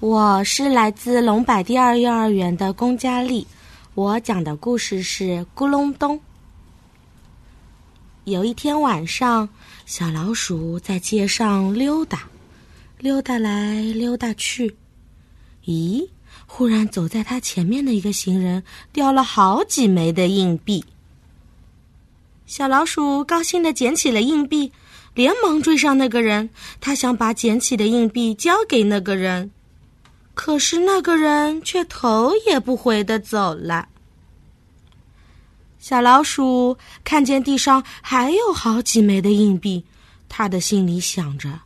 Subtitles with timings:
[0.00, 3.46] 我是来自龙柏第二幼儿园的龚佳丽，
[3.94, 6.16] 我讲的故事是《咕隆咚》。
[8.24, 9.46] 有一天晚上，
[9.84, 12.22] 小老鼠在街上溜达，
[12.98, 14.74] 溜达来溜达去。
[15.66, 16.08] 咦，
[16.46, 18.62] 忽然走在它前面的一个行人
[18.94, 20.82] 掉了好几枚的硬币。
[22.46, 24.72] 小老鼠高兴的捡起了硬币，
[25.12, 26.48] 连忙追上那个人，
[26.80, 29.50] 他想把捡起的硬币交给那个人。
[30.42, 33.86] 可是那个人却头也不回的走了。
[35.78, 39.84] 小老鼠看见地上还有好几枚的硬币，
[40.30, 41.60] 他的心里想着：“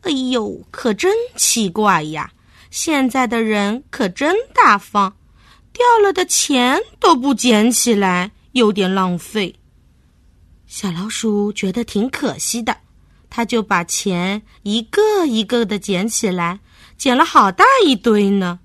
[0.00, 2.32] 哎呦，可真奇怪呀！
[2.70, 5.14] 现在的人可真大方，
[5.70, 9.54] 掉了的钱都不捡起来，有点浪费。”
[10.66, 12.74] 小老鼠觉得挺可惜的，
[13.28, 16.60] 他就把钱一个一个的捡起来。
[17.00, 18.58] 捡了好大一堆呢，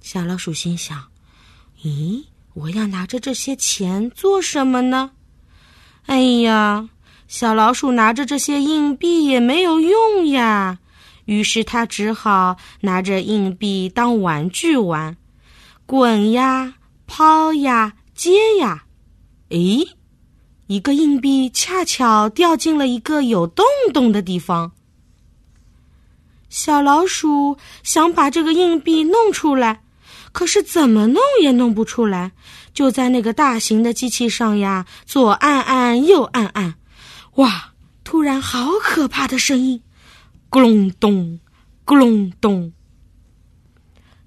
[0.00, 1.04] 小老鼠心想
[1.84, 5.12] ：“咦，我要拿着这些钱做什么呢？”
[6.06, 6.88] 哎呀，
[7.28, 10.80] 小老鼠拿着这些硬币也没有用呀。
[11.26, 15.16] 于是他只好拿着硬币当玩具玩，
[15.86, 16.74] 滚呀，
[17.06, 18.82] 抛呀，接呀。
[19.50, 19.86] 诶，
[20.66, 24.72] 一个硬币恰巧掉进了一个有洞洞的地方。
[26.50, 29.82] 小老鼠想把这个硬币弄出来，
[30.32, 32.32] 可是怎么弄也弄不出来。
[32.74, 36.74] 就在那个大型的机器上呀，左按按，右按按，
[37.36, 37.68] 哇！
[38.02, 39.80] 突然，好可怕的声音，
[40.50, 41.38] 咕隆咚，
[41.86, 42.72] 咕隆咚。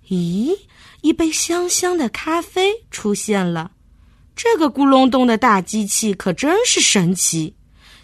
[0.08, 0.56] 咦，
[1.02, 3.72] 一杯香香的咖啡出现了。
[4.36, 7.56] 这个咕隆咚的大机器可真是神奇。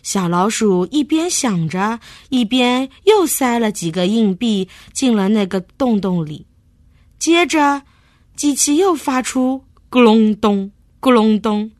[0.03, 6.45] 小老鼠一边想着，一边又塞了几个硬币进了那个洞洞里。
[7.17, 7.81] 接着，
[8.35, 11.71] 机器又发出咕隆咚、咕隆咚，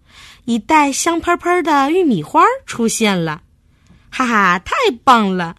[0.45, 3.41] 一袋香喷喷的玉米花出现了。
[4.09, 4.73] 哈哈，太
[5.03, 5.55] 棒了！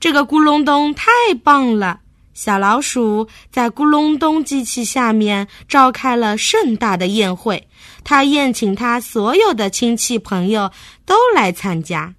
[0.00, 1.10] 这个咕隆咚太
[1.42, 2.00] 棒了！
[2.38, 7.66] 小老鼠在咕隆咚机器下面召开了盛大的宴会。
[8.04, 10.70] 他宴请他所有的亲戚朋友
[11.04, 12.14] 都来参加。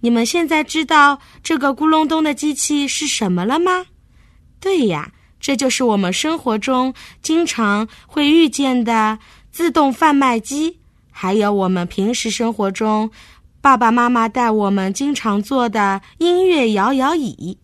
[0.00, 3.84] 你们现在知道这个咕隆咚的机器是什么了吗？
[4.58, 9.18] 对呀，这就是我们生活中经常会遇见的
[9.52, 10.78] 自动贩卖机，
[11.10, 13.10] 还有我们平时生活中
[13.60, 17.58] 爸爸妈妈带我们经常坐的音乐摇摇椅。